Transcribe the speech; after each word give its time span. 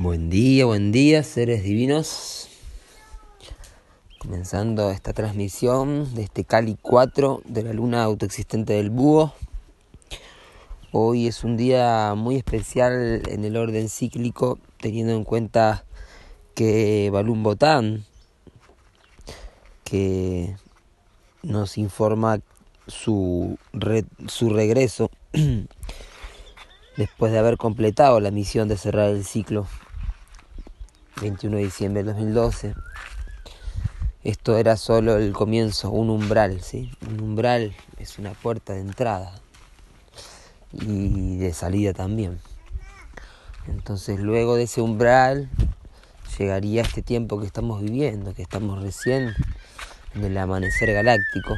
Buen 0.00 0.30
día, 0.30 0.64
buen 0.64 0.92
día, 0.92 1.24
seres 1.24 1.64
divinos. 1.64 2.48
Comenzando 4.20 4.92
esta 4.92 5.12
transmisión 5.12 6.14
de 6.14 6.22
este 6.22 6.44
Cali 6.44 6.78
4 6.80 7.42
de 7.44 7.64
la 7.64 7.72
luna 7.72 8.04
autoexistente 8.04 8.74
del 8.74 8.90
búho. 8.90 9.34
Hoy 10.92 11.26
es 11.26 11.42
un 11.42 11.56
día 11.56 12.14
muy 12.16 12.36
especial 12.36 13.22
en 13.28 13.44
el 13.44 13.56
orden 13.56 13.88
cíclico, 13.88 14.60
teniendo 14.80 15.14
en 15.14 15.24
cuenta 15.24 15.84
que 16.54 17.10
Balún 17.12 17.42
Botán, 17.42 18.04
que 19.82 20.54
nos 21.42 21.76
informa 21.76 22.38
su, 22.86 23.58
su 24.28 24.50
regreso 24.50 25.10
después 26.96 27.32
de 27.32 27.38
haber 27.40 27.56
completado 27.56 28.20
la 28.20 28.30
misión 28.30 28.68
de 28.68 28.76
cerrar 28.76 29.08
el 29.08 29.24
ciclo 29.24 29.66
21 31.20 31.56
de 31.56 31.62
diciembre 31.64 32.02
del 32.02 32.14
2012. 32.14 32.74
Esto 34.24 34.56
era 34.56 34.76
solo 34.76 35.16
el 35.16 35.32
comienzo, 35.32 35.90
un 35.90 36.10
umbral, 36.10 36.60
¿sí? 36.60 36.90
Un 37.08 37.20
umbral 37.20 37.74
es 37.98 38.18
una 38.18 38.32
puerta 38.32 38.72
de 38.74 38.80
entrada 38.80 39.32
y 40.72 41.36
de 41.38 41.52
salida 41.52 41.92
también. 41.92 42.38
Entonces 43.66 44.20
luego 44.20 44.56
de 44.56 44.64
ese 44.64 44.80
umbral 44.80 45.50
llegaría 46.38 46.82
este 46.82 47.02
tiempo 47.02 47.40
que 47.40 47.46
estamos 47.46 47.80
viviendo, 47.80 48.34
que 48.34 48.42
estamos 48.42 48.80
recién 48.82 49.34
en 50.14 50.24
el 50.24 50.36
amanecer 50.36 50.92
galáctico. 50.92 51.56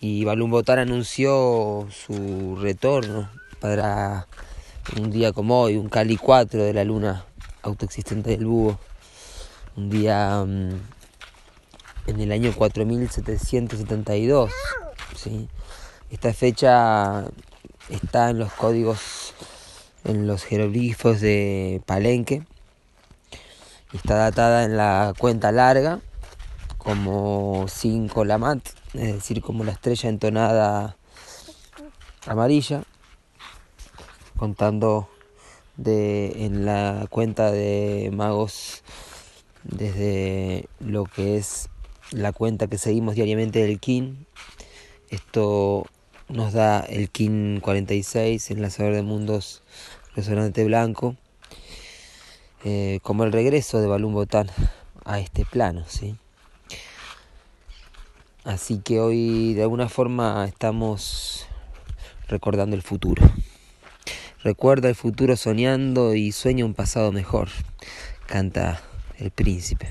Y 0.00 0.24
Balún 0.24 0.50
Botar 0.50 0.78
anunció 0.78 1.86
su 1.90 2.56
retorno 2.60 3.30
para 3.60 4.26
un 4.98 5.10
día 5.10 5.32
como 5.32 5.62
hoy, 5.62 5.76
un 5.76 5.88
Cali 5.88 6.16
4 6.16 6.62
de 6.62 6.72
la 6.72 6.84
luna 6.84 7.24
autoexistente 7.66 8.30
del 8.30 8.46
búho, 8.46 8.78
un 9.76 9.90
día 9.90 10.44
mm, 10.46 10.80
en 12.06 12.20
el 12.20 12.32
año 12.32 12.54
4772. 12.54 14.50
¿sí? 15.16 15.48
Esta 16.10 16.32
fecha 16.32 17.24
está 17.88 18.30
en 18.30 18.38
los 18.38 18.52
códigos, 18.52 19.34
en 20.04 20.26
los 20.26 20.44
jeroglifos 20.44 21.20
de 21.20 21.82
Palenque, 21.84 22.44
está 23.92 24.14
datada 24.14 24.64
en 24.64 24.76
la 24.76 25.12
cuenta 25.18 25.52
larga 25.52 26.00
como 26.78 27.66
5 27.68 28.24
Lamat, 28.24 28.60
es 28.94 29.14
decir, 29.14 29.42
como 29.42 29.64
la 29.64 29.72
estrella 29.72 30.08
entonada 30.08 30.96
amarilla, 32.26 32.84
contando 34.36 35.08
de, 35.76 36.44
en 36.44 36.64
la 36.64 37.06
cuenta 37.10 37.50
de 37.50 38.10
magos 38.12 38.82
desde 39.64 40.68
lo 40.80 41.04
que 41.04 41.36
es 41.36 41.68
la 42.12 42.32
cuenta 42.32 42.66
que 42.66 42.78
seguimos 42.78 43.14
diariamente 43.14 43.60
del 43.60 43.80
KIN. 43.80 44.26
Esto 45.10 45.86
nos 46.28 46.52
da 46.52 46.80
el 46.80 47.10
KIN 47.10 47.60
46, 47.60 48.50
enlazador 48.50 48.94
de 48.94 49.02
mundos 49.02 49.62
resonante 50.14 50.64
blanco, 50.64 51.14
eh, 52.64 53.00
como 53.02 53.24
el 53.24 53.32
regreso 53.32 53.80
de 53.80 53.86
Balún 53.86 54.14
Botán 54.14 54.48
a 55.04 55.20
este 55.20 55.44
plano. 55.44 55.84
¿sí? 55.86 56.16
Así 58.44 58.78
que 58.78 59.00
hoy 59.00 59.54
de 59.54 59.62
alguna 59.62 59.88
forma 59.88 60.44
estamos 60.46 61.46
recordando 62.28 62.76
el 62.76 62.82
futuro. 62.82 63.22
Recuerda 64.46 64.88
el 64.88 64.94
futuro 64.94 65.34
soñando 65.34 66.14
y 66.14 66.30
sueña 66.30 66.64
un 66.64 66.72
pasado 66.72 67.10
mejor, 67.10 67.48
canta 68.26 68.80
el 69.18 69.32
príncipe. 69.32 69.90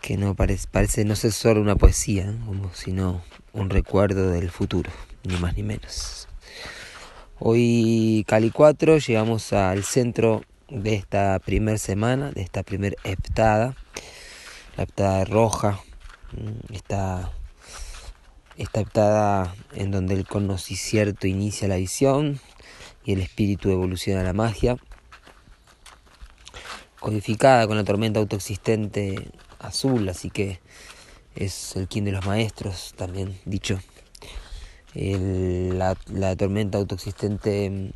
Que 0.00 0.16
no 0.16 0.34
parece, 0.34 0.66
parece 0.68 1.04
no 1.04 1.14
ser 1.14 1.30
solo 1.30 1.60
una 1.60 1.76
poesía, 1.76 2.34
sino 2.72 3.22
un 3.52 3.70
recuerdo 3.70 4.30
del 4.30 4.50
futuro, 4.50 4.90
ni 5.22 5.36
más 5.36 5.56
ni 5.56 5.62
menos. 5.62 6.26
Hoy 7.38 8.24
Cali 8.26 8.50
4 8.50 8.98
llegamos 8.98 9.52
al 9.52 9.84
centro 9.84 10.42
de 10.68 10.96
esta 10.96 11.38
primer 11.38 11.78
semana, 11.78 12.32
de 12.32 12.42
esta 12.42 12.64
primer 12.64 12.96
heptada, 13.04 13.76
la 14.76 14.82
heptada 14.82 15.24
roja, 15.26 15.78
esta 16.72 17.30
esta 18.56 18.80
heptada 18.80 19.54
en 19.74 19.90
donde 19.90 20.14
el 20.14 20.26
conocimiento 20.26 21.26
inicia 21.26 21.68
la 21.68 21.76
visión 21.76 22.40
y 23.04 23.12
el 23.12 23.20
espíritu 23.20 23.70
evoluciona 23.70 24.22
la 24.22 24.32
magia, 24.32 24.76
codificada 27.00 27.66
con 27.66 27.76
la 27.76 27.84
tormenta 27.84 28.20
autoexistente 28.20 29.28
azul, 29.58 30.08
así 30.08 30.30
que 30.30 30.60
es 31.34 31.76
el 31.76 31.88
kin 31.88 32.04
de 32.04 32.12
los 32.12 32.24
maestros, 32.24 32.94
también 32.96 33.38
dicho. 33.44 33.78
la, 34.94 35.96
tormenta 36.36 36.78
autoexistente 36.78 37.92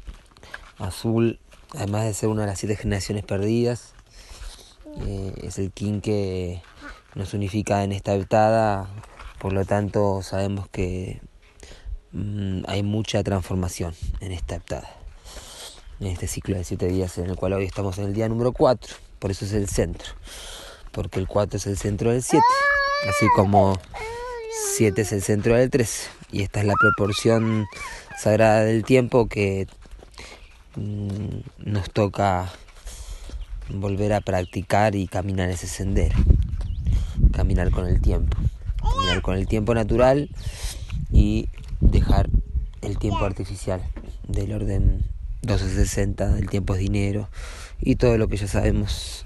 azul, 0.79 1.39
además 1.75 2.05
de 2.05 2.15
ser 2.15 2.29
una 2.29 2.43
de 2.43 2.49
las 2.49 2.59
siete 2.59 2.77
generaciones 2.77 3.25
perdidas, 3.25 3.95
eh, 5.07 5.33
es 5.43 5.59
el 5.59 5.71
kin 5.71 6.01
que 6.01 6.61
nos 7.15 7.33
unifica 7.35 7.85
en 7.85 7.93
esta 7.93 8.15
heptada 8.15 8.91
por 9.39 9.53
lo 9.53 9.65
tanto, 9.65 10.23
sabemos 10.23 10.69
que 10.69 11.21
mm, 12.13 12.63
hay 12.67 12.83
mucha 12.83 13.23
transformación 13.23 13.95
en 14.21 14.33
esta 14.33 14.57
heptada, 14.57 14.91
en 16.01 16.09
este 16.09 16.27
ciclo 16.27 16.57
de 16.57 16.65
siete 16.65 16.89
días 16.89 17.19
en 17.19 17.27
el 17.31 17.37
cual 17.37 17.53
hoy 17.53 17.65
estamos 17.65 17.99
en 17.99 18.07
el 18.07 18.15
día 18.15 18.29
número 18.29 18.53
4. 18.53 18.97
Por 19.19 19.31
eso 19.31 19.45
es 19.45 19.53
el 19.53 19.69
centro, 19.69 20.13
porque 20.93 21.21
el 21.21 21.29
4 21.29 21.57
es 21.57 21.67
el 21.67 21.77
centro 21.77 22.11
del 22.11 22.23
7, 22.23 22.43
así 23.09 23.27
como 23.37 23.79
7 24.77 25.03
es 25.03 25.13
el 25.13 25.23
centro 25.23 25.55
del 25.55 25.71
3. 25.71 26.11
Y 26.33 26.43
esta 26.43 26.61
es 26.61 26.67
la 26.67 26.75
proporción 26.75 27.67
sagrada 28.19 28.65
del 28.65 28.85
tiempo 28.85 29.29
que 29.29 29.69
mm, 30.75 31.41
nos 31.59 31.91
toca 31.91 32.51
volver 33.69 34.15
a 34.15 34.21
practicar 34.21 34.97
y 34.97 35.07
caminar 35.07 35.49
ese 35.51 35.69
sendero, 35.69 36.17
caminar 37.33 37.71
con 37.71 37.87
el 37.87 38.01
tiempo 38.01 38.37
con 39.23 39.37
el 39.37 39.47
tiempo 39.47 39.75
natural 39.75 40.31
y 41.11 41.49
dejar 41.81 42.29
el 42.83 42.99
tiempo 42.99 43.25
artificial 43.25 43.83
del 44.27 44.53
orden 44.53 45.05
1260, 45.43 46.39
el 46.39 46.49
tiempo 46.49 46.75
es 46.75 46.81
dinero 46.81 47.29
y 47.81 47.97
todo 47.97 48.19
lo 48.19 48.29
que 48.29 48.37
ya 48.37 48.47
sabemos. 48.47 49.25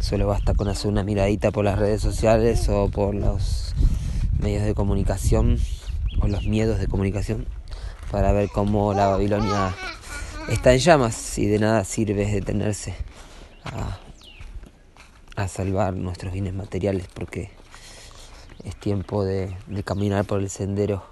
Solo 0.00 0.26
basta 0.26 0.54
con 0.54 0.68
hacer 0.68 0.90
una 0.90 1.04
miradita 1.04 1.50
por 1.50 1.64
las 1.64 1.78
redes 1.78 2.02
sociales 2.02 2.68
o 2.68 2.88
por 2.88 3.14
los 3.14 3.74
medios 4.40 4.64
de 4.64 4.74
comunicación 4.74 5.58
o 6.20 6.28
los 6.28 6.46
miedos 6.46 6.78
de 6.78 6.86
comunicación 6.86 7.46
para 8.10 8.32
ver 8.32 8.48
cómo 8.48 8.94
la 8.94 9.06
Babilonia 9.06 9.74
está 10.50 10.72
en 10.72 10.80
llamas 10.80 11.38
y 11.38 11.46
de 11.46 11.58
nada 11.58 11.84
sirve 11.84 12.26
detenerse 12.26 12.94
a, 13.64 13.98
a 15.36 15.48
salvar 15.48 15.94
nuestros 15.94 16.32
bienes 16.32 16.54
materiales 16.54 17.06
porque 17.14 17.61
es 18.64 18.76
tiempo 18.76 19.24
de, 19.24 19.56
caminar 19.84 20.24
por 20.24 20.40
el 20.40 20.50
sendero 20.50 21.04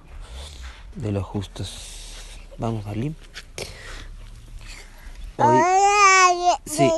de 0.94 1.12
los 1.12 1.24
justos. 1.24 2.28
Vamos, 2.58 2.84
Marlene. 2.84 3.14
Hoy... 5.36 5.60
Sí. 6.66 6.90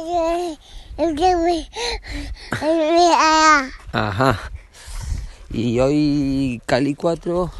Ajá. 3.93 4.41
Y 5.51 5.81
hoy 5.81 6.63
Cali 6.67 6.95
4 6.95 7.51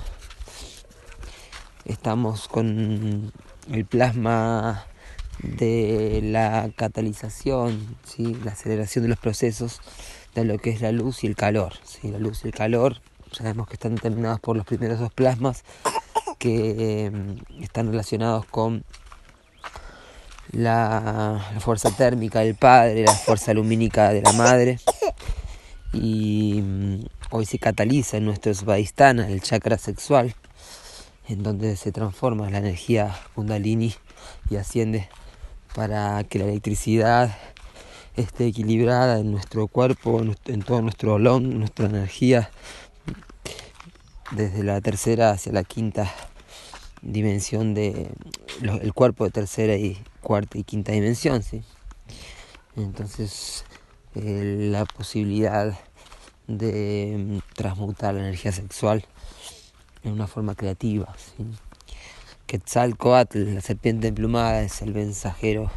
estamos 1.85 2.49
con 2.49 3.33
el 3.71 3.85
plasma 3.87 4.87
de 5.43 6.21
la 6.23 6.71
catalización, 6.77 7.97
¿sí? 8.05 8.37
la 8.45 8.53
aceleración 8.53 9.05
de 9.05 9.09
los 9.09 9.19
procesos 9.19 9.81
de 10.35 10.45
lo 10.45 10.59
que 10.59 10.71
es 10.71 10.81
la 10.81 10.93
luz 10.93 11.25
y 11.25 11.27
el 11.27 11.37
calor. 11.37 11.75
¿sí? 11.85 12.11
La 12.11 12.19
luz 12.19 12.45
y 12.45 12.49
el 12.49 12.55
calor 12.55 13.01
sabemos 13.33 13.67
que 13.67 13.75
están 13.75 13.95
determinados 13.95 14.41
por 14.41 14.57
los 14.57 14.67
primeros 14.67 14.99
dos 14.99 15.13
plasmas 15.13 15.65
que 16.39 17.07
em, 17.07 17.39
están 17.61 17.89
relacionados 17.89 18.45
con 18.47 18.85
la, 20.51 21.55
fuerza 21.61 21.91
térmica 21.91 22.41
del 22.41 22.55
padre, 22.55 23.05
la 23.05 23.15
fuerza 23.15 23.55
lumínica 23.55 24.13
de 24.13 24.23
la 24.23 24.33
madre. 24.33 24.79
Y 25.93 26.59
em, 26.59 27.05
hoy 27.31 27.47
se 27.47 27.59
cataliza 27.59 28.17
en 28.17 28.25
nuestro 28.25 28.53
Svadhisthana, 28.55 29.29
el 29.29 29.41
chakra 29.41 29.79
sexual, 29.79 30.35
en 31.29 31.43
donde 31.43 31.77
se 31.77 31.93
transforma 31.93 32.51
la 32.51 32.59
energía 32.59 33.15
kundalini 33.35 33.95
y 34.51 34.57
asciende 34.57 35.09
para 35.75 36.25
que 36.25 36.39
la 36.39 36.45
electricidad 36.47 37.37
esté 38.17 38.47
equilibrada 38.47 39.19
en 39.19 39.33
nuestro 39.33 39.69
cuerpo, 39.69 40.23
en 40.47 40.63
todo 40.63 40.83
nuestro 40.83 41.15
olón, 41.15 41.59
nuestra 41.59 41.87
energía, 41.87 42.51
desde 44.33 44.63
la 44.63 44.81
tercera 44.81 45.31
hacia 45.31 45.53
la 45.53 45.65
quinta 45.65 46.13
dimensión 47.03 47.75
de 47.75 48.11
el 48.63 48.93
cuerpo 48.95 49.25
de 49.25 49.31
tercera 49.31 49.77
y 49.77 50.03
cuarta 50.21 50.59
y 50.59 50.65
quinta 50.65 50.93
dimensión, 50.93 51.43
¿sí? 51.43 51.63
Entonces, 52.77 53.65
eh, 54.15 54.69
la 54.71 54.85
posibilidad 54.85 55.77
de 56.47 57.17
mm, 57.19 57.55
transmutar 57.55 58.15
la 58.15 58.21
energía 58.21 58.53
sexual 58.53 59.05
en 60.05 60.13
una 60.13 60.27
forma 60.27 60.55
creativa, 60.55 61.15
¿sí? 61.19 61.45
Quetzalcoatl, 62.47 63.55
la 63.55 63.61
serpiente 63.61 64.09
emplumada, 64.09 64.63
es 64.63 64.83
el 64.83 64.93
mensajero 64.95 65.71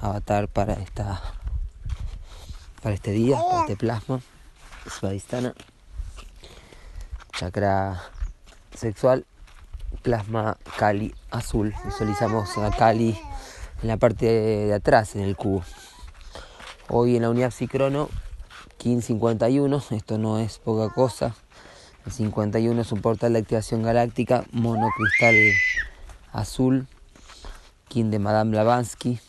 avatar 0.00 0.48
para 0.48 0.74
esta 0.74 1.39
para 2.82 2.94
este 2.94 3.12
día, 3.12 3.38
para 3.38 3.60
este 3.60 3.76
plasma, 3.76 4.20
Svadhisthana, 4.88 5.54
chakra 7.32 8.02
sexual, 8.74 9.26
plasma 10.02 10.56
Kali 10.78 11.14
azul. 11.30 11.74
Visualizamos 11.84 12.56
a 12.58 12.70
Kali 12.70 13.18
en 13.82 13.88
la 13.88 13.96
parte 13.96 14.26
de 14.26 14.74
atrás, 14.74 15.14
en 15.16 15.22
el 15.22 15.36
cubo. 15.36 15.62
Hoy 16.88 17.16
en 17.16 17.22
la 17.22 17.30
unidad 17.30 17.50
Psicrono, 17.50 18.08
1551, 18.82 19.82
esto 19.90 20.18
no 20.18 20.38
es 20.38 20.58
poca 20.58 20.92
cosa. 20.92 21.34
El 22.06 22.12
51 22.12 22.80
es 22.80 22.92
un 22.92 23.02
portal 23.02 23.34
de 23.34 23.40
activación 23.40 23.82
galáctica, 23.82 24.44
monocristal 24.52 25.34
azul, 26.32 26.88
King 27.88 28.06
de 28.06 28.18
Madame 28.18 28.52
Blavatsky. 28.52 29.20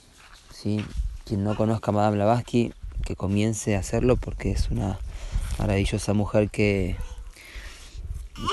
¿sí? 0.54 0.86
Quien 1.26 1.44
no 1.44 1.56
conozca 1.58 1.92
a 1.92 1.94
Madame 1.94 2.16
Blavatsky, 2.16 2.74
que 3.02 3.16
comience 3.16 3.76
a 3.76 3.80
hacerlo 3.80 4.16
porque 4.18 4.52
es 4.52 4.70
una 4.70 5.00
maravillosa 5.60 6.14
mujer 6.14 6.50
que, 6.50 6.96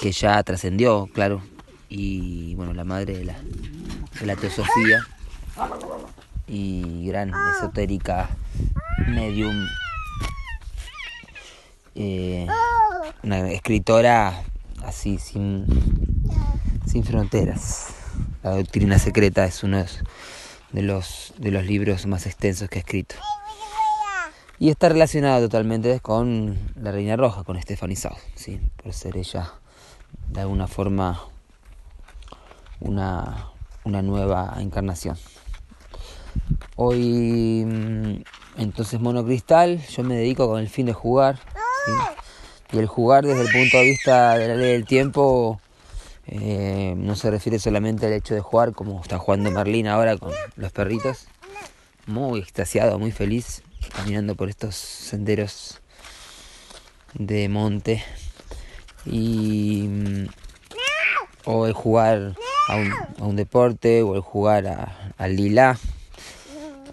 que 0.03 0.13
ya 0.13 0.43
trascendió, 0.43 1.09
claro, 1.13 1.43
y 1.89 2.55
bueno, 2.55 2.75
la 2.75 2.85
madre 2.85 3.17
de 3.19 3.25
la, 3.25 3.37
de 4.21 4.27
la 4.27 4.37
teosofía 4.37 5.01
y 6.47 7.07
gran 7.07 7.33
esotérica 7.57 8.29
medium, 9.09 9.67
eh, 11.95 12.47
una 13.23 13.51
escritora 13.51 14.43
así 14.85 15.19
sin, 15.19 15.67
sin 16.87 17.05
fronteras. 17.05 17.89
La 18.43 18.51
doctrina 18.51 18.99
secreta 18.99 19.45
es 19.45 19.63
uno 19.63 19.85
de 20.73 20.83
los, 20.83 21.35
de 21.39 21.51
los 21.51 21.65
libros 21.65 22.07
más 22.07 22.27
extensos 22.27 22.69
que 22.69 22.79
ha 22.79 22.81
escrito. 22.81 23.17
Y 24.61 24.71
está 24.71 24.89
relacionado 24.89 25.43
totalmente 25.43 26.01
con 26.01 26.59
la 26.75 26.91
Reina 26.91 27.17
Roja, 27.17 27.45
con 27.45 27.61
Stephanie 27.63 27.95
South, 27.95 28.19
¿sí? 28.35 28.61
por 28.83 28.93
ser 28.93 29.17
ella 29.17 29.53
de 30.29 30.41
alguna 30.41 30.67
forma 30.67 31.21
una, 32.81 33.51
una 33.85 34.03
nueva 34.03 34.57
encarnación. 34.59 35.17
Hoy, 36.75 37.65
mm, 37.65 38.23
entonces, 38.59 39.01
monocristal, 39.01 39.81
yo 39.87 40.03
me 40.03 40.17
dedico 40.17 40.49
con 40.49 40.61
el 40.61 40.69
fin 40.69 40.87
de 40.87 40.93
jugar. 40.93 41.39
Y 42.73 42.79
el 42.79 42.87
jugar 42.87 43.25
desde 43.25 43.43
el 43.43 43.53
punto 43.53 43.79
de 43.79 43.85
vista 43.85 44.37
de 44.37 44.49
la 44.49 44.55
ley 44.55 44.73
del 44.73 44.85
tiempo 44.85 45.61
eh, 46.27 46.95
no 46.97 47.17
se 47.17 47.31
refiere 47.31 47.59
solamente 47.59 48.07
al 48.07 48.13
hecho 48.13 48.35
de 48.35 48.41
jugar 48.41 48.73
como 48.73 49.01
está 49.01 49.19
jugando 49.19 49.51
Merlín 49.51 49.87
ahora 49.87 50.17
con 50.17 50.33
los 50.57 50.73
perritos. 50.73 51.29
Muy 52.07 52.41
extasiado, 52.41 52.99
muy 52.99 53.13
feliz, 53.13 53.63
caminando 53.95 54.35
por 54.35 54.49
estos 54.49 54.75
senderos 54.75 55.81
de 57.15 57.49
monte. 57.49 58.05
Y 59.07 59.87
mm, 59.89 60.27
o 61.45 61.67
el 61.67 61.73
jugar 61.73 62.35
a 62.69 62.77
un, 63.25 63.37
deporte 63.37 64.03
o 64.03 64.15
el 64.15 64.21
jugar 64.21 65.13
al 65.17 65.37
lila. 65.37 65.79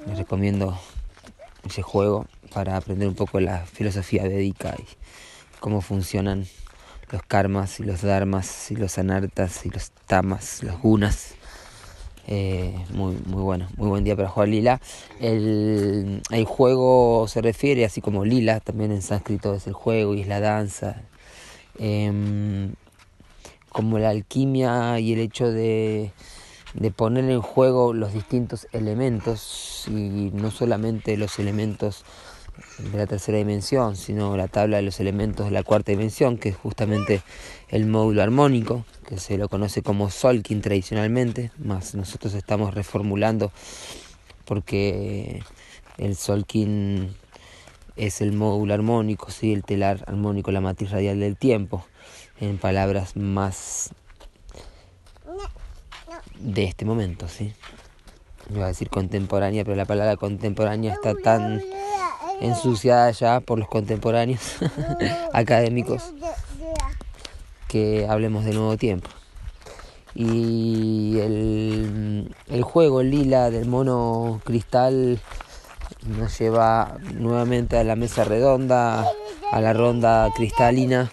Les 0.08 0.18
recomiendo 0.18 0.80
ese 1.66 1.82
juego 1.82 2.26
para 2.54 2.78
aprender 2.78 3.08
un 3.10 3.16
poco 3.16 3.42
la 3.42 3.66
filosofía 3.66 4.24
védica 4.24 4.76
y 4.80 4.86
cómo 5.60 5.82
funcionan 5.82 6.48
los 7.12 7.22
karmas 7.24 7.80
y 7.82 7.84
los 7.84 8.02
dharmas 8.02 8.72
y 8.72 8.78
los 8.78 8.98
anartas 8.98 9.66
y 9.66 9.70
los 9.70 9.92
tamas, 10.08 10.64
los 10.64 10.80
gunas. 10.80 11.36
Eh, 12.28 12.74
muy, 12.92 13.16
muy 13.26 13.44
bueno, 13.44 13.68
muy 13.78 13.90
buen 13.90 14.04
día 14.04 14.16
para 14.16 14.30
jugar 14.30 14.50
lila. 14.50 14.82
El, 15.20 16.22
el, 16.32 16.46
juego 16.46 17.28
se 17.28 17.42
refiere, 17.42 17.86
así 17.86 18.02
como 18.02 18.26
lila, 18.26 18.60
también 18.60 18.92
en 18.92 19.02
sánscrito 19.02 19.54
es 19.54 19.68
el 19.68 19.74
juego 19.74 20.14
y 20.16 20.22
es 20.22 20.28
la 20.28 20.40
danza. 20.40 21.04
Em, 21.78 22.74
como 23.70 24.00
la 24.00 24.10
alquimia 24.10 25.00
y 25.00 25.14
el 25.14 25.20
hecho 25.20 25.52
de, 25.52 26.12
de 26.74 26.92
poner 26.92 27.30
en 27.30 27.42
juego 27.42 27.94
los 27.94 28.14
distintos 28.14 28.68
elementos 28.72 29.86
y 29.88 30.32
no 30.34 30.52
solamente 30.52 31.18
los 31.18 31.40
elementos 31.40 32.06
de 32.78 32.98
la 32.98 33.06
tercera 33.06 33.38
dimensión, 33.38 33.96
sino 33.96 34.36
la 34.38 34.48
tabla 34.48 34.78
de 34.78 34.84
los 34.84 35.00
elementos 35.00 35.46
de 35.46 35.52
la 35.52 35.64
cuarta 35.64 35.92
dimensión, 35.92 36.38
que 36.38 36.50
es 36.50 36.56
justamente 36.56 37.22
el 37.70 37.86
módulo 37.86 38.22
armónico, 38.22 38.86
que 39.08 39.20
se 39.20 39.38
lo 39.38 39.50
conoce 39.50 39.82
como 39.82 40.10
Solkin 40.10 40.62
tradicionalmente, 40.62 41.52
más 41.58 41.96
nosotros 41.96 42.34
estamos 42.34 42.74
reformulando 42.74 43.52
porque 44.46 45.44
el 45.98 46.16
Solkin 46.16 47.16
es 47.96 48.22
el 48.22 48.34
módulo 48.34 48.74
armónico, 48.74 49.32
¿sí? 49.32 49.54
el 49.54 49.64
telar 49.64 50.04
armónico, 50.08 50.52
la 50.52 50.62
matriz 50.62 50.92
radial 50.92 51.20
del 51.20 51.38
tiempo 51.38 51.86
en 52.40 52.58
palabras 52.58 53.16
más 53.16 53.92
de 56.40 56.64
este 56.66 56.86
momento, 56.86 57.28
¿sí? 57.28 57.54
Iba 58.54 58.66
a 58.66 58.68
decir 58.68 58.90
contemporánea, 58.90 59.64
pero 59.64 59.76
la 59.76 59.86
palabra 59.86 60.18
contemporánea 60.18 60.94
está 60.94 61.16
tan 61.16 61.64
ensuciada 62.42 63.12
ya 63.12 63.40
por 63.40 63.60
los 63.60 63.68
contemporáneos 63.68 64.56
académicos 65.34 66.14
que 67.68 68.06
hablemos 68.10 68.46
de 68.46 68.54
nuevo 68.54 68.78
tiempo. 68.78 69.10
Y 70.14 71.18
el, 71.20 72.34
el 72.48 72.64
juego 72.64 73.04
lila 73.04 73.50
del 73.50 73.66
mono 73.66 74.40
cristal 74.46 75.20
nos 76.06 76.38
lleva 76.40 76.98
nuevamente 77.14 77.78
a 77.78 77.84
la 77.84 77.96
mesa 77.96 78.24
redonda, 78.24 79.06
a 79.52 79.62
la 79.62 79.74
ronda 79.74 80.30
cristalina 80.36 81.12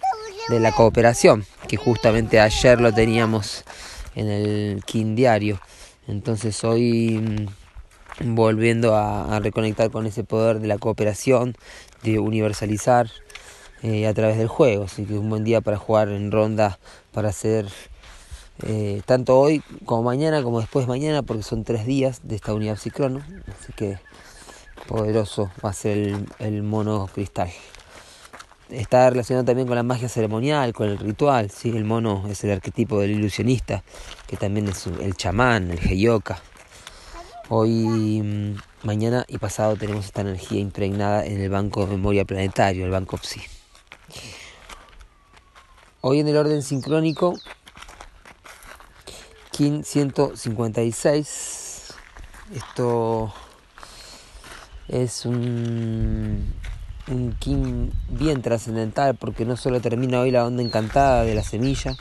de 0.49 0.59
la 0.59 0.71
cooperación, 0.71 1.45
que 1.67 1.77
justamente 1.77 2.39
ayer 2.39 2.79
lo 2.79 2.93
teníamos 2.93 3.63
en 4.15 4.29
el 4.29 4.83
King 4.85 5.15
Diario. 5.15 5.59
Entonces 6.07 6.63
hoy 6.63 7.49
volviendo 8.21 8.95
a, 8.95 9.39
reconectar 9.39 9.91
con 9.91 10.05
ese 10.05 10.23
poder 10.23 10.59
de 10.59 10.67
la 10.67 10.77
cooperación, 10.77 11.55
de 12.03 12.19
universalizar 12.19 13.09
eh, 13.81 14.07
a 14.07 14.13
través 14.13 14.37
del 14.37 14.47
juego. 14.47 14.85
Así 14.85 15.05
que 15.05 15.13
es 15.13 15.19
un 15.19 15.29
buen 15.29 15.43
día 15.43 15.61
para 15.61 15.77
jugar 15.77 16.09
en 16.09 16.31
ronda, 16.31 16.79
para 17.11 17.29
hacer 17.29 17.67
eh, 18.65 19.01
tanto 19.05 19.39
hoy 19.39 19.63
como 19.85 20.03
mañana, 20.03 20.43
como 20.43 20.59
después 20.59 20.85
de 20.85 20.89
mañana, 20.89 21.23
porque 21.23 21.43
son 21.43 21.63
tres 21.63 21.85
días 21.85 22.21
de 22.23 22.35
esta 22.35 22.53
unidad 22.53 22.77
psicrono. 22.77 23.21
Así 23.59 23.73
que 23.73 23.97
poderoso 24.87 25.49
va 25.63 25.69
a 25.69 25.73
ser 25.73 26.15
el, 26.39 26.63
mono 26.63 27.09
cristal 27.13 27.49
está 28.69 29.07
relacionado 29.09 29.45
también 29.45 29.67
con 29.67 29.75
la 29.75 29.83
magia 29.83 30.09
ceremonial, 30.09 30.73
con 30.73 30.89
el 30.89 30.97
ritual, 30.97 31.51
¿sí? 31.51 31.69
El 31.69 31.83
mono 31.85 32.23
es 32.27 32.43
el 32.43 32.49
arquetipo 32.49 32.99
del 32.99 33.11
ilusionista, 33.11 33.83
que 34.25 34.35
también 34.35 34.67
es 34.67 34.87
el 34.87 35.15
chamán, 35.15 35.69
el 35.69 35.79
heyoka. 35.79 36.41
Hoy, 37.49 38.21
mm, 38.21 38.55
mañana 38.83 39.25
y 39.27 39.37
pasado 39.37 39.75
tenemos 39.75 40.05
esta 40.05 40.21
energía 40.21 40.59
impregnada 40.59 41.25
en 41.25 41.41
el 41.41 41.49
Banco 41.49 41.81
de 41.81 41.87
Memoria 41.87 42.23
Planetario, 42.23 42.85
el 42.85 42.91
Banco 42.91 43.17
PSI. 43.17 43.41
Hoy 46.01 46.19
en 46.19 46.29
el 46.29 46.37
orden 46.37 46.61
sincrónico, 46.61 47.33
Kin 49.51 49.83
156. 49.83 51.93
Esto 52.53 53.33
es 54.87 55.25
un 55.25 56.53
un 57.07 57.33
Kim 57.33 57.91
bien 58.07 58.41
trascendental 58.41 59.15
porque 59.15 59.45
no 59.45 59.57
solo 59.57 59.81
termina 59.81 60.21
hoy 60.21 60.31
la 60.31 60.45
onda 60.45 60.63
encantada 60.63 61.23
de 61.23 61.35
la 61.35 61.43
semilla, 61.43 61.95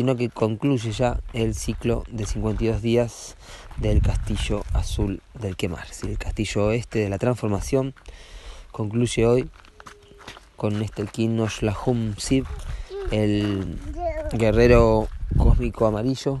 sino 0.00 0.16
que 0.16 0.30
concluye 0.30 0.92
ya 0.92 1.20
el 1.34 1.54
ciclo 1.54 2.04
de 2.10 2.24
52 2.24 2.80
días 2.80 3.36
del 3.76 4.00
castillo 4.00 4.62
azul 4.72 5.20
del 5.34 5.56
quemar. 5.56 5.86
el 6.04 6.16
castillo 6.16 6.68
oeste 6.68 7.00
de 7.00 7.10
la 7.10 7.18
transformación 7.18 7.92
concluye 8.72 9.26
hoy 9.26 9.50
con 10.56 10.80
este 10.80 11.04
Kim 11.04 11.36
Noshlahum 11.36 12.14
Sib, 12.16 12.46
el 13.10 13.78
guerrero 14.32 15.06
cósmico 15.36 15.84
amarillo, 15.84 16.40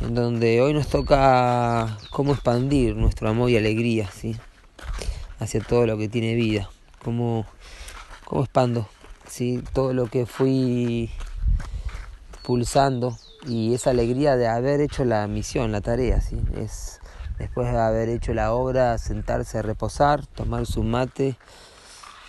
en 0.00 0.14
donde 0.14 0.60
hoy 0.60 0.74
nos 0.74 0.86
toca 0.86 1.98
cómo 2.10 2.34
expandir 2.34 2.94
nuestro 2.94 3.28
amor 3.28 3.50
y 3.50 3.56
alegría 3.56 4.08
¿sí? 4.12 4.36
hacia 5.40 5.58
todo 5.58 5.88
lo 5.88 5.98
que 5.98 6.08
tiene 6.08 6.36
vida 6.36 6.70
cómo, 7.02 7.46
cómo 8.24 8.44
expando 8.44 8.86
¿sí? 9.28 9.60
todo 9.72 9.92
lo 9.92 10.06
que 10.06 10.24
fui 10.24 11.10
pulsando 12.44 13.16
y 13.46 13.74
esa 13.74 13.90
alegría 13.90 14.36
de 14.36 14.46
haber 14.46 14.82
hecho 14.82 15.04
la 15.04 15.26
misión, 15.26 15.72
la 15.72 15.80
tarea, 15.80 16.20
¿sí? 16.20 16.36
es 16.56 17.00
después 17.38 17.72
de 17.72 17.78
haber 17.78 18.10
hecho 18.10 18.34
la 18.34 18.52
obra, 18.52 18.98
sentarse 18.98 19.58
a 19.58 19.62
reposar, 19.62 20.26
tomar 20.26 20.66
su 20.66 20.82
mate 20.82 21.36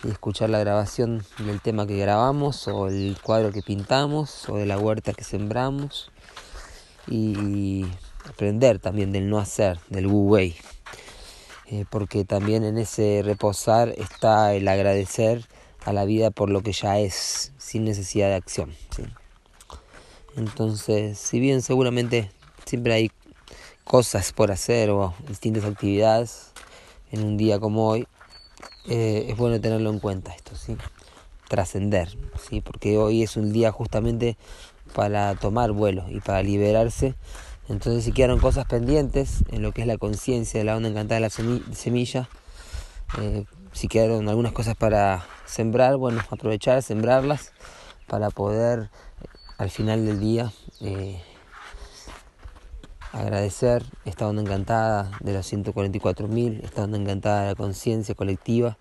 y 0.02 0.08
escuchar 0.08 0.50
la 0.50 0.58
grabación 0.58 1.22
del 1.38 1.60
tema 1.60 1.86
que 1.86 1.98
grabamos 1.98 2.66
o 2.66 2.88
el 2.88 3.16
cuadro 3.22 3.52
que 3.52 3.62
pintamos 3.62 4.48
o 4.48 4.56
de 4.56 4.66
la 4.66 4.78
huerta 4.78 5.12
que 5.12 5.22
sembramos 5.22 6.10
y 7.06 7.84
aprender 8.28 8.78
también 8.78 9.12
del 9.12 9.28
no 9.28 9.38
hacer, 9.38 9.78
del 9.90 10.06
wu 10.06 10.30
wei. 10.30 10.56
Eh, 11.66 11.84
porque 11.90 12.24
también 12.24 12.64
en 12.64 12.78
ese 12.78 13.22
reposar 13.24 13.92
está 13.98 14.54
el 14.54 14.66
agradecer 14.66 15.44
a 15.84 15.92
la 15.92 16.04
vida 16.04 16.30
por 16.30 16.48
lo 16.48 16.62
que 16.62 16.72
ya 16.72 16.98
es, 16.98 17.52
sin 17.58 17.84
necesidad 17.84 18.28
de 18.28 18.36
acción. 18.36 18.72
Entonces, 20.36 21.18
si 21.18 21.40
bien 21.40 21.62
seguramente 21.62 22.30
siempre 22.66 22.92
hay 22.92 23.10
cosas 23.84 24.32
por 24.32 24.52
hacer 24.52 24.90
o 24.90 25.14
distintas 25.28 25.64
actividades 25.64 26.52
en 27.10 27.24
un 27.24 27.36
día 27.36 27.58
como 27.58 27.88
hoy, 27.88 28.06
eh, 28.86 29.26
es 29.28 29.36
bueno 29.36 29.60
tenerlo 29.60 29.90
en 29.90 29.98
cuenta 29.98 30.34
esto, 30.34 30.54
¿sí? 30.54 30.76
trascender, 31.48 32.16
¿sí? 32.48 32.60
porque 32.60 32.98
hoy 32.98 33.22
es 33.22 33.36
un 33.36 33.52
día 33.52 33.72
justamente 33.72 34.36
para 34.94 35.34
tomar 35.36 35.72
vuelo 35.72 36.04
y 36.08 36.20
para 36.20 36.42
liberarse. 36.42 37.14
Entonces 37.68 38.04
si 38.04 38.12
quedaron 38.12 38.38
cosas 38.38 38.66
pendientes 38.66 39.44
en 39.50 39.62
lo 39.62 39.72
que 39.72 39.82
es 39.82 39.86
la 39.86 39.98
conciencia 39.98 40.58
de 40.58 40.64
la 40.64 40.76
onda 40.76 40.88
encantada 40.88 41.16
de 41.16 41.20
la 41.20 41.30
semilla, 41.74 42.28
eh, 43.20 43.44
si 43.72 43.88
quedaron 43.88 44.28
algunas 44.28 44.52
cosas 44.52 44.76
para 44.76 45.26
sembrar, 45.46 45.96
bueno, 45.96 46.20
aprovechar, 46.30 46.82
sembrarlas 46.82 47.52
para 48.06 48.30
poder 48.30 48.90
al 49.58 49.70
final 49.70 50.04
del 50.04 50.20
día 50.20 50.52
agradecer 53.12 53.84
esta 54.04 54.28
onda 54.28 54.42
encantada 54.42 55.10
de 55.20 55.32
los 55.32 55.50
144.000, 55.50 56.62
esta 56.62 56.84
onda 56.84 56.98
encantada 56.98 57.42
de 57.42 57.48
la 57.48 57.54
conciencia 57.54 58.14
colectiva 58.14 58.76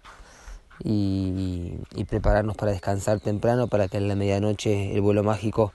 y, 0.84 1.78
prepararnos 2.10 2.58
para 2.58 2.72
descansar 2.72 3.20
temprano 3.20 3.68
para 3.68 3.88
que 3.88 3.98
en 3.98 4.08
la 4.08 4.16
medianoche 4.16 4.94
el 4.94 5.02
vuelo 5.02 5.24
mágico 5.24 5.74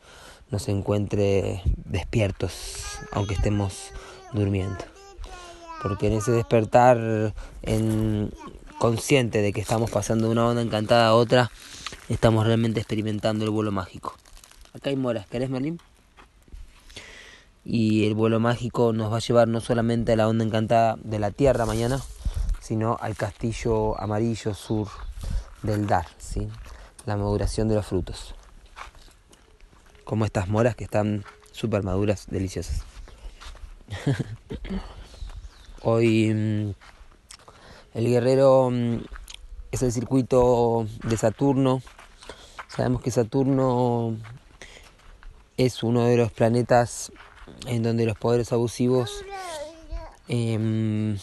nos 0.51 0.69
encuentre 0.69 1.63
despiertos, 1.85 2.99
aunque 3.13 3.35
estemos 3.35 3.93
durmiendo. 4.33 4.85
Porque 5.83 6.09
en 6.09 6.15
ese 6.15 6.33
despertar 6.33 7.33
en 7.63 8.31
consciente 8.79 9.41
de 9.41 9.53
que 9.53 9.61
estamos 9.61 9.91
pasando 9.91 10.27
de 10.27 10.33
una 10.33 10.47
onda 10.47 10.63
encantada 10.63 11.09
a 11.09 11.15
otra, 11.15 11.51
estamos 12.09 12.47
realmente 12.47 12.81
experimentando 12.81 13.45
el 13.45 13.51
vuelo 13.51 13.73
mágico. 13.73 14.20
Acá 14.75 14.91
hay 14.91 14.97
moras, 14.97 15.27
¿querés 15.27 15.51
Merlin? 15.51 15.79
y 17.65 18.07
el 18.07 18.15
vuelo 18.15 18.41
mágico 18.41 18.93
nos 18.93 19.13
va 19.13 19.19
a 19.19 19.21
llevar 19.21 19.49
no 19.49 19.61
solamente 19.61 20.13
a 20.13 20.17
la 20.17 20.29
onda 20.29 20.45
encantada 20.45 20.97
de 21.03 21.19
la 21.19 21.31
Tierra 21.31 21.67
mañana, 21.67 22.01
sino 22.61 22.97
al 23.01 23.17
castillo 23.17 24.01
amarillo 24.01 24.55
sur 24.55 24.89
del 25.63 25.87
Dar, 25.87 26.07
¿sí? 26.19 26.49
la 27.07 27.17
maduración 27.17 27.69
de 27.69 27.75
los 27.75 27.87
frutos. 27.87 28.35
Como 30.05 30.25
estas 30.25 30.49
moras 30.49 30.75
que 30.75 30.85
están 30.85 31.25
súper 31.53 31.83
maduras, 31.83 32.27
deliciosas. 32.29 32.83
Hoy 35.83 36.33
mm, 36.35 36.75
el 37.95 38.07
guerrero 38.07 38.71
mm, 38.71 38.97
es 39.71 39.83
el 39.83 39.93
circuito 39.93 40.87
de 41.05 41.17
Saturno. 41.17 41.83
Sabemos 42.69 43.03
que 43.03 43.11
Saturno 43.11 44.17
es 45.67 45.83
uno 45.83 46.07
de 46.07 46.17
los 46.17 46.33
planetas 46.33 47.13
en 47.67 47.83
donde 47.83 48.07
los 48.07 48.17
poderes 48.17 48.51
abusivos 48.51 49.25
em, 50.27 51.19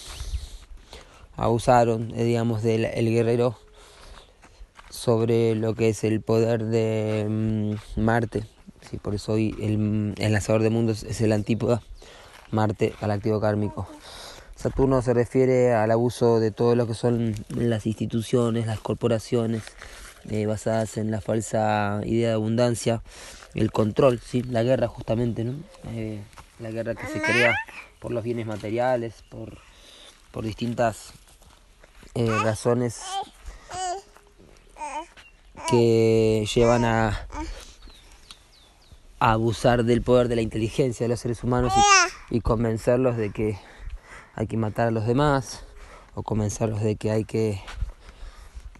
abusaron, 1.35 2.13
eh, 2.15 2.23
digamos, 2.23 2.61
del 2.61 2.85
guerrero 3.09 3.57
sobre 4.91 5.55
lo 5.55 5.73
que 5.73 5.89
es 5.89 6.03
el 6.03 6.21
poder 6.21 6.65
de 6.65 7.25
mm, 7.27 7.99
Marte. 7.99 8.45
Sí, 8.87 8.97
por 8.97 9.15
eso 9.15 9.33
hoy 9.33 9.55
el, 9.59 10.13
el 10.17 10.31
lanzador 10.31 10.61
de 10.61 10.69
mundos 10.69 11.01
es 11.03 11.19
el 11.21 11.31
antípoda, 11.31 11.81
Marte 12.51 12.93
al 13.01 13.09
activo 13.09 13.41
kármico. 13.41 13.87
Saturno 14.55 15.01
se 15.01 15.15
refiere 15.15 15.73
al 15.73 15.89
abuso 15.89 16.39
de 16.39 16.51
todo 16.51 16.75
lo 16.75 16.85
que 16.85 16.93
son 16.93 17.33
las 17.49 17.87
instituciones, 17.87 18.67
las 18.67 18.79
corporaciones, 18.79 19.63
eh, 20.29 20.45
basadas 20.45 20.97
en 20.97 21.11
la 21.11 21.21
falsa 21.21 22.01
idea 22.05 22.29
de 22.29 22.33
abundancia, 22.33 23.01
el 23.53 23.71
control, 23.71 24.19
¿sí? 24.19 24.43
la 24.43 24.63
guerra 24.63 24.87
justamente, 24.87 25.43
¿no? 25.43 25.53
Eh, 25.91 26.21
la 26.59 26.71
guerra 26.71 26.95
que 26.95 27.07
se 27.07 27.21
crea 27.21 27.55
por 27.99 28.11
los 28.11 28.23
bienes 28.23 28.45
materiales, 28.45 29.23
por, 29.29 29.57
por 30.31 30.43
distintas 30.43 31.13
eh, 32.15 32.29
razones 32.43 33.01
que 35.69 36.47
llevan 36.53 36.85
a, 36.85 37.27
abusar 39.19 39.83
del 39.83 40.03
poder 40.03 40.27
de 40.27 40.35
la 40.35 40.41
inteligencia 40.41 41.03
de 41.03 41.09
los 41.09 41.19
seres 41.19 41.43
humanos 41.43 41.73
y 42.29 42.41
convencerlos 42.41 43.17
de 43.17 43.31
que 43.31 43.57
hay 44.35 44.45
que 44.45 44.57
matar 44.57 44.87
a 44.87 44.91
los 44.91 45.07
demás 45.07 45.63
o 46.13 46.21
convencerlos 46.21 46.81
de 46.81 46.97
que 46.97 47.09
hay 47.09 47.25
que 47.25 47.59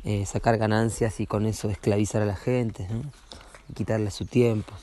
eh, 0.04 0.26
sacar 0.26 0.58
ganancias 0.58 1.20
y 1.20 1.28
con 1.28 1.46
eso 1.46 1.70
esclavizar 1.70 2.22
a 2.22 2.26
la 2.26 2.36
gente 2.36 2.88
¿no? 2.90 3.02
quitarle 3.74 4.12
su 4.12 4.26
tiempo. 4.26 4.74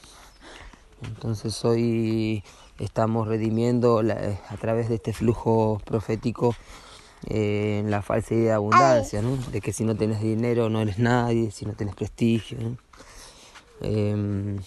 Entonces 1.02 1.64
hoy 1.64 2.42
estamos 2.78 3.28
redimiendo 3.28 4.02
eh, 4.02 4.38
a 4.48 4.56
través 4.56 4.88
de 4.88 4.96
este 4.96 5.12
flujo 5.12 5.80
profético 5.84 6.54
eh, 7.26 7.82
la 7.86 8.02
falsa 8.02 8.34
idea 8.34 8.44
de 8.44 8.52
abundancia, 8.52 9.22
de 9.22 9.60
que 9.60 9.72
si 9.72 9.84
no 9.84 9.96
tienes 9.96 10.20
dinero 10.20 10.68
no 10.68 10.82
eres 10.82 10.98
nadie, 10.98 11.50
si 11.50 11.64
no 11.64 11.72
tienes 11.72 11.94
prestigio. 11.94 12.58
Em, 13.80 14.58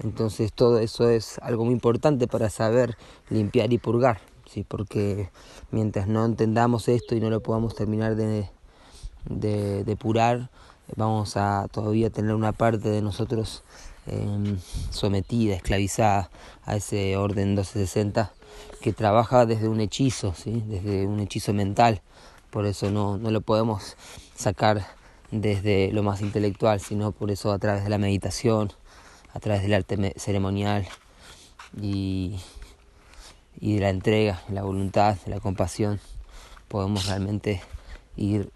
entonces 0.00 0.52
todo 0.52 0.78
eso 0.78 1.08
es 1.08 1.38
algo 1.38 1.64
muy 1.64 1.74
importante 1.74 2.26
para 2.26 2.50
saber 2.50 2.96
limpiar 3.30 3.72
y 3.72 3.78
purgar, 3.78 4.20
¿sí? 4.46 4.64
porque 4.66 5.30
mientras 5.70 6.08
no 6.08 6.24
entendamos 6.24 6.88
esto 6.88 7.14
y 7.14 7.20
no 7.20 7.30
lo 7.30 7.40
podamos 7.40 7.76
terminar 7.76 8.16
de, 8.16 8.50
de 9.28 9.84
depurar, 9.84 10.50
vamos 10.96 11.36
a 11.36 11.66
todavía 11.70 12.10
tener 12.10 12.34
una 12.34 12.52
parte 12.52 12.88
de 12.88 13.02
nosotros 13.02 13.62
Em, 14.06 14.58
sometida, 14.90 15.54
esclavizada 15.54 16.30
a 16.66 16.76
ese 16.76 17.16
orden 17.16 17.54
1260 17.54 18.30
que 18.82 18.92
trabaja 18.92 19.46
desde 19.46 19.66
un 19.66 19.80
hechizo, 19.80 20.34
¿sí? 20.34 20.62
desde 20.66 21.06
un 21.06 21.20
hechizo 21.20 21.54
mental. 21.54 22.02
Por 22.50 22.66
eso 22.66 22.90
no, 22.90 23.16
no 23.16 23.30
lo 23.30 23.40
podemos 23.40 23.96
sacar 24.34 24.86
desde 25.30 25.90
lo 25.92 26.02
más 26.02 26.20
intelectual, 26.20 26.80
sino 26.80 27.12
por 27.12 27.30
eso 27.30 27.50
a 27.50 27.58
través 27.58 27.82
de 27.82 27.88
la 27.88 27.96
meditación, 27.96 28.74
a 29.32 29.40
través 29.40 29.62
del 29.62 29.72
arte 29.72 30.12
ceremonial 30.18 30.86
y, 31.80 32.38
y 33.58 33.76
de 33.76 33.80
la 33.80 33.88
entrega, 33.88 34.42
la 34.50 34.64
voluntad, 34.64 35.16
la 35.24 35.40
compasión, 35.40 35.98
podemos 36.68 37.06
realmente 37.06 37.62
ir 38.16 38.50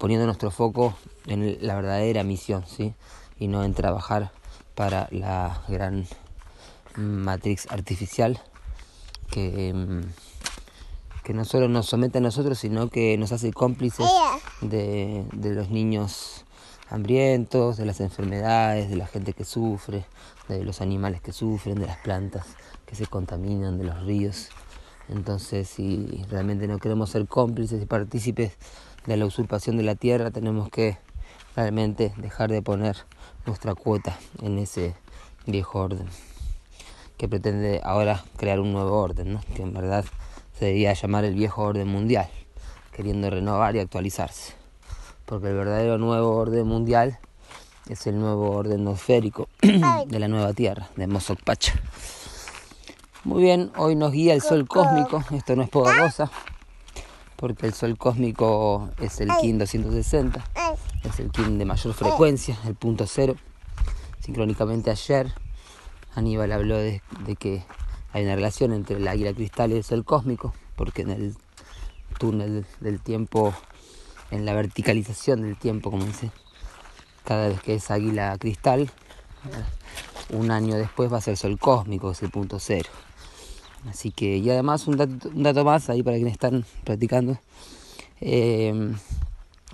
poniendo 0.00 0.24
nuestro 0.24 0.50
foco 0.50 0.94
en 1.26 1.58
la 1.60 1.74
verdadera 1.74 2.24
misión, 2.24 2.64
¿sí? 2.66 2.94
y 3.38 3.48
no 3.48 3.62
en 3.64 3.74
trabajar 3.74 4.32
para 4.74 5.08
la 5.10 5.62
gran 5.68 6.06
matrix 6.96 7.70
artificial 7.70 8.40
que, 9.30 9.68
em, 9.68 10.02
que 11.22 11.34
no 11.34 11.44
solo 11.44 11.68
nos 11.68 11.86
somete 11.86 12.16
a 12.16 12.20
nosotros, 12.22 12.58
sino 12.58 12.88
que 12.88 13.18
nos 13.18 13.30
hace 13.32 13.52
cómplices 13.52 14.06
de, 14.62 15.26
de 15.32 15.54
los 15.54 15.68
niños 15.68 16.46
hambrientos, 16.88 17.76
de 17.76 17.84
las 17.84 18.00
enfermedades, 18.00 18.88
de 18.88 18.96
la 18.96 19.06
gente 19.06 19.34
que 19.34 19.44
sufre, 19.44 20.06
de 20.48 20.64
los 20.64 20.80
animales 20.80 21.20
que 21.20 21.32
sufren, 21.32 21.78
de 21.78 21.86
las 21.86 21.98
plantas 21.98 22.46
que 22.86 22.96
se 22.96 23.06
contaminan, 23.06 23.76
de 23.76 23.84
los 23.84 24.02
ríos. 24.02 24.48
Entonces, 25.10 25.68
si 25.68 26.24
realmente 26.30 26.66
no 26.68 26.78
queremos 26.78 27.10
ser 27.10 27.26
cómplices 27.26 27.82
y 27.82 27.86
partícipes 27.86 28.52
de 29.06 29.16
la 29.16 29.26
usurpación 29.26 29.76
de 29.76 29.82
la 29.82 29.94
tierra, 29.94 30.30
tenemos 30.30 30.68
que 30.70 30.98
realmente 31.56 32.12
dejar 32.16 32.50
de 32.50 32.62
poner 32.62 32.96
nuestra 33.46 33.74
cuota 33.74 34.18
en 34.42 34.58
ese 34.58 34.94
viejo 35.46 35.80
orden 35.80 36.08
que 37.20 37.28
pretende 37.28 37.82
ahora 37.84 38.24
crear 38.38 38.60
un 38.60 38.72
nuevo 38.72 38.98
orden, 38.98 39.34
¿no? 39.34 39.40
que 39.54 39.62
en 39.62 39.74
verdad 39.74 40.06
se 40.58 40.64
debería 40.64 40.94
llamar 40.94 41.26
el 41.26 41.34
viejo 41.34 41.60
orden 41.60 41.86
mundial, 41.86 42.30
queriendo 42.92 43.28
renovar 43.28 43.76
y 43.76 43.78
actualizarse. 43.78 44.54
Porque 45.26 45.48
el 45.48 45.54
verdadero 45.54 45.98
nuevo 45.98 46.34
orden 46.34 46.66
mundial 46.66 47.18
es 47.90 48.06
el 48.06 48.18
nuevo 48.18 48.52
orden 48.52 48.84
nosférico 48.84 49.50
de 49.60 50.18
la 50.18 50.28
nueva 50.28 50.54
Tierra, 50.54 50.88
de 50.96 51.06
Mosok 51.06 51.42
Pacha. 51.42 51.74
Muy 53.24 53.42
bien, 53.42 53.70
hoy 53.76 53.96
nos 53.96 54.12
guía 54.12 54.32
el 54.32 54.40
sol 54.40 54.66
cósmico, 54.66 55.22
esto 55.32 55.54
no 55.56 55.64
es 55.64 55.68
poca 55.68 55.94
cosa, 55.98 56.30
porque 57.40 57.66
el 57.66 57.72
sol 57.72 57.96
cósmico 57.96 58.90
es 59.00 59.18
el 59.22 59.30
Kin 59.40 59.58
260 59.58 60.44
es 61.04 61.18
el 61.20 61.30
kin 61.30 61.58
de 61.58 61.64
mayor 61.64 61.94
frecuencia, 61.94 62.58
el 62.66 62.74
punto 62.74 63.06
cero. 63.06 63.34
Sincrónicamente 64.20 64.90
ayer 64.90 65.32
Aníbal 66.14 66.52
habló 66.52 66.76
de, 66.76 67.00
que 67.38 67.64
hay 68.12 68.24
una 68.24 68.34
relación 68.34 68.74
entre 68.74 68.96
el 68.96 69.08
águila 69.08 69.32
cristal 69.32 69.72
y 69.72 69.76
el 69.76 69.84
sol 69.84 70.04
cósmico, 70.04 70.52
porque 70.76 71.02
en 71.02 71.10
el 71.10 71.36
túnel 72.18 72.66
del 72.80 73.00
tiempo, 73.00 73.54
en 74.30 74.44
la 74.44 74.52
verticalización 74.52 75.40
del 75.40 75.56
tiempo, 75.56 75.90
como 75.90 76.04
dice, 76.04 76.30
cada 77.24 77.48
vez 77.48 77.62
que 77.62 77.76
es 77.76 77.90
águila 77.90 78.36
cristal, 78.38 78.90
un 80.28 80.50
año 80.50 80.76
después 80.76 81.10
va 81.10 81.16
a 81.16 81.22
ser 81.22 81.38
sol 81.38 81.58
cósmico, 81.58 82.10
es 82.10 82.22
el 82.22 82.30
punto 82.30 82.58
cero. 82.58 82.90
Así 83.88 84.10
que, 84.10 84.36
y 84.36 84.50
además 84.50 84.86
un 84.86 84.96
dato, 84.96 85.64
más 85.64 85.88
ahí 85.88 86.02
para 86.02 86.16
quienes 86.16 86.34
están 86.34 86.64
practicando, 86.84 87.38
eh, 88.20 88.92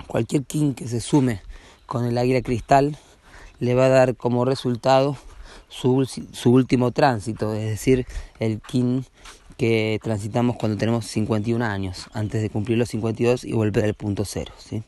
cualquier 0.07 0.45
king 0.45 0.75
que 0.75 0.87
se 0.87 1.01
sume 1.01 1.41
con 1.87 2.05
el 2.05 2.19
águila 2.19 2.43
cristal 2.43 2.97
le 3.59 3.75
va 3.75 3.87
a 3.87 3.89
dar 3.89 4.17
como 4.17 4.45
resultado 4.45 5.17
su, 5.69 6.05
su 6.05 6.51
último 6.51 6.93
tránsito, 6.93 7.55
es 7.55 7.69
decir, 7.69 8.07
el 8.39 8.61
king 8.61 9.03
que 9.57 9.99
transitamos 10.03 10.57
cuando 10.57 10.77
tenemos 10.77 11.07
51 11.07 11.65
años, 11.65 12.09
antes 12.13 12.43
de 12.43 12.51
cumplir 12.51 12.79
los 12.79 12.91
52 12.91 13.45
y 13.45 13.53
volver 13.53 13.85
al 13.85 13.95
punto 13.95 14.25
cero. 14.25 14.53
¿sí? 14.59 14.83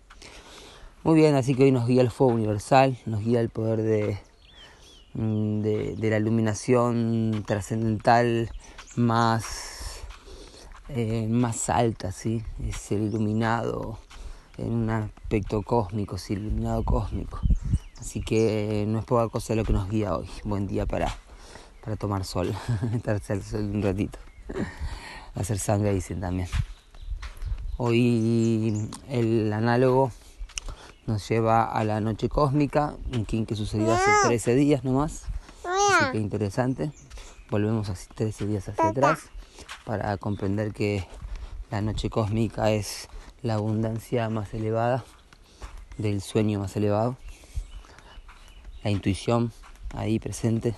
Muy 1.02 1.14
bien, 1.14 1.34
así 1.34 1.54
que 1.54 1.64
hoy 1.64 1.72
nos 1.72 1.86
guía 1.86 2.02
el 2.02 2.10
fuego 2.10 2.34
universal, 2.34 2.98
nos 3.06 3.24
guía 3.24 3.40
el 3.40 3.48
poder 3.48 3.82
de, 3.82 4.18
mm, 5.14 5.60
de 5.60 6.10
la 6.10 6.18
iluminación 6.18 7.44
trascendental 7.46 8.50
más, 8.98 10.02
eh, 10.88 11.26
más 11.30 11.70
alta, 11.70 12.12
¿sí? 12.12 12.42
es 12.66 12.90
el 12.92 13.04
iluminado 13.04 13.98
en 14.58 14.72
un 14.72 14.90
aspecto 14.90 15.62
cósmico, 15.62 16.18
sí, 16.18 16.34
iluminado 16.34 16.82
cósmico. 16.82 17.40
Así 18.00 18.20
que 18.20 18.84
no 18.88 18.98
es 18.98 19.04
poca 19.04 19.28
cosa 19.28 19.54
lo 19.54 19.64
que 19.64 19.72
nos 19.72 19.88
guía 19.88 20.16
hoy. 20.16 20.28
Buen 20.44 20.66
día 20.66 20.84
para, 20.84 21.14
para 21.84 21.96
tomar 21.96 22.24
sol, 22.24 22.52
estarse 22.92 23.34
al 23.34 23.42
sol 23.42 23.70
un 23.72 23.82
ratito. 23.82 24.18
Hacer 25.34 25.58
sangre 25.58 25.94
dicen 25.94 26.20
también. 26.20 26.48
Hoy 27.76 28.90
el 29.08 29.52
análogo 29.52 30.10
nos 31.06 31.28
lleva 31.28 31.64
a 31.64 31.84
la 31.84 32.00
noche 32.00 32.28
cósmica, 32.28 32.96
un 33.14 33.24
king 33.24 33.44
que 33.44 33.54
sucedió 33.54 33.94
hace 33.94 34.10
13 34.24 34.56
días 34.56 34.82
nomás. 34.82 35.22
Así 35.64 36.12
que 36.12 36.18
interesante. 36.18 36.90
Volvemos 37.50 37.88
así 37.88 38.06
13 38.14 38.46
días 38.46 38.68
hacia 38.68 38.88
atrás 38.88 39.30
para 39.86 40.16
comprender 40.18 40.72
que 40.72 41.06
la 41.70 41.80
noche 41.80 42.10
cósmica 42.10 42.70
es 42.72 43.08
la 43.42 43.54
abundancia 43.54 44.28
más 44.28 44.52
elevada, 44.52 45.04
del 45.96 46.20
sueño 46.20 46.60
más 46.60 46.76
elevado, 46.76 47.16
la 48.84 48.90
intuición 48.90 49.52
ahí 49.94 50.18
presente. 50.18 50.74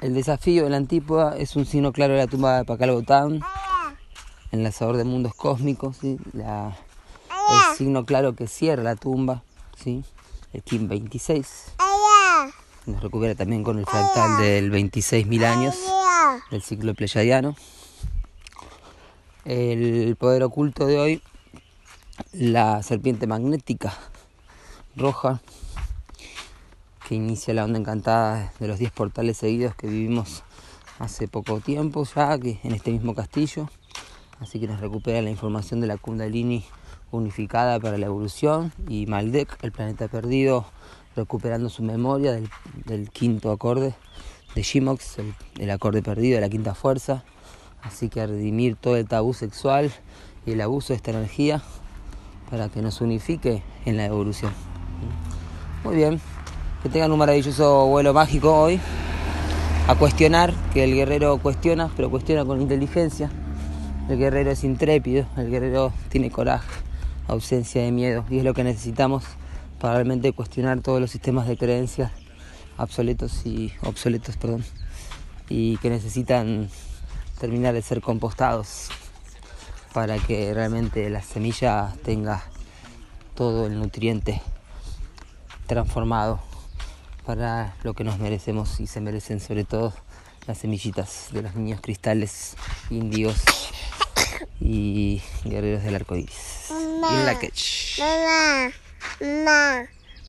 El 0.00 0.14
desafío 0.14 0.64
de 0.64 0.70
la 0.70 0.76
antípoda 0.76 1.36
es 1.36 1.56
un 1.56 1.66
signo 1.66 1.92
claro 1.92 2.14
de 2.14 2.20
la 2.20 2.26
tumba 2.26 2.58
de 2.58 2.64
Pacalbotán, 2.64 3.40
enlazador 4.52 4.96
de 4.96 5.04
mundos 5.04 5.34
cósmicos, 5.34 5.96
¿sí? 5.96 6.18
la, 6.32 6.76
el 7.28 7.76
signo 7.76 8.06
claro 8.06 8.34
que 8.34 8.46
cierra 8.46 8.82
la 8.82 8.96
tumba, 8.96 9.42
¿sí? 9.76 10.04
el 10.52 10.62
Kim 10.62 10.88
26. 10.88 11.74
Nos 12.86 13.02
recupera 13.02 13.34
también 13.34 13.62
con 13.62 13.78
el 13.78 13.86
fractal 13.86 14.38
del 14.38 14.70
26.000 14.70 15.44
años 15.44 15.76
del 16.50 16.62
ciclo 16.62 16.94
pleyadiano 16.94 17.54
el 19.44 20.16
poder 20.16 20.42
oculto 20.42 20.86
de 20.86 20.98
hoy, 20.98 21.22
la 22.32 22.82
serpiente 22.82 23.26
magnética 23.26 23.92
roja 24.96 25.42
que 27.06 27.14
inicia 27.14 27.52
la 27.52 27.64
onda 27.64 27.78
encantada 27.78 28.52
de 28.58 28.68
los 28.68 28.78
10 28.78 28.92
portales 28.92 29.36
seguidos 29.36 29.74
que 29.74 29.86
vivimos 29.86 30.42
hace 30.98 31.28
poco 31.28 31.60
tiempo 31.60 32.04
ya 32.14 32.38
que 32.38 32.58
en 32.62 32.72
este 32.72 32.90
mismo 32.90 33.14
castillo. 33.14 33.68
Así 34.40 34.58
que 34.58 34.66
nos 34.66 34.80
recupera 34.80 35.20
la 35.20 35.30
información 35.30 35.80
de 35.80 35.86
la 35.86 35.98
Kundalini 35.98 36.64
unificada 37.10 37.78
para 37.78 37.98
la 37.98 38.06
evolución 38.06 38.72
y 38.88 39.06
Maldek, 39.06 39.58
el 39.62 39.72
planeta 39.72 40.08
perdido, 40.08 40.66
recuperando 41.16 41.68
su 41.68 41.82
memoria 41.82 42.32
del, 42.32 43.10
quinto 43.10 43.50
acorde 43.50 43.94
de 44.54 44.62
Shimox, 44.62 45.16
el 45.58 45.70
acorde 45.70 46.02
perdido 46.02 46.36
de 46.36 46.40
la 46.40 46.48
quinta 46.48 46.74
fuerza 46.74 47.24
Así 47.84 48.08
que 48.08 48.22
a 48.22 48.26
redimir 48.26 48.76
todo 48.76 48.96
el 48.96 49.06
tabú 49.06 49.34
sexual 49.34 49.92
y 50.46 50.52
el 50.52 50.60
abuso 50.62 50.94
de 50.94 50.96
esta 50.96 51.10
energía 51.10 51.62
para 52.50 52.70
que 52.70 52.80
nos 52.80 53.02
unifique 53.02 53.62
en 53.84 53.98
la 53.98 54.06
evolución. 54.06 54.52
Muy 55.84 55.96
bien, 55.96 56.18
que 56.82 56.88
tengan 56.88 57.12
un 57.12 57.18
maravilloso 57.18 57.86
vuelo 57.86 58.14
mágico 58.14 58.54
hoy. 58.54 58.80
A 59.86 59.96
cuestionar, 59.96 60.54
que 60.72 60.84
el 60.84 60.94
guerrero 60.94 61.36
cuestiona, 61.36 61.90
pero 61.94 62.08
cuestiona 62.08 62.46
con 62.46 62.62
inteligencia. 62.62 63.30
El 64.08 64.18
guerrero 64.18 64.50
es 64.50 64.64
intrépido, 64.64 65.26
el 65.36 65.50
guerrero 65.50 65.92
tiene 66.08 66.30
coraje, 66.30 66.70
ausencia 67.28 67.82
de 67.82 67.92
miedo 67.92 68.24
y 68.30 68.38
es 68.38 68.44
lo 68.44 68.54
que 68.54 68.64
necesitamos 68.64 69.24
para 69.84 69.96
realmente 69.96 70.32
cuestionar 70.32 70.80
todos 70.80 70.98
los 70.98 71.10
sistemas 71.10 71.46
de 71.46 71.58
creencias 71.58 72.10
obsoletos 72.78 73.44
y 73.44 73.70
obsoletos, 73.82 74.38
perdón, 74.38 74.64
y 75.50 75.76
que 75.76 75.90
necesitan 75.90 76.70
terminar 77.38 77.74
de 77.74 77.82
ser 77.82 78.00
compostados 78.00 78.88
para 79.92 80.16
que 80.16 80.54
realmente 80.54 81.10
la 81.10 81.20
semilla 81.20 81.94
tenga 82.02 82.42
todo 83.34 83.66
el 83.66 83.78
nutriente 83.78 84.40
transformado 85.66 86.40
para 87.26 87.76
lo 87.82 87.92
que 87.92 88.04
nos 88.04 88.18
merecemos 88.18 88.80
y 88.80 88.86
se 88.86 89.02
merecen 89.02 89.38
sobre 89.38 89.64
todo 89.64 89.92
las 90.46 90.56
semillitas 90.56 91.28
de 91.30 91.42
los 91.42 91.56
niños 91.56 91.82
cristales 91.82 92.56
indios 92.88 93.36
y 94.62 95.20
guerreros 95.44 95.82
del 95.82 95.94
arco 95.96 96.16
iris. 96.16 96.68
Mamá, 96.70 97.36
mamá, 97.98 98.72
mamá. 99.20 99.93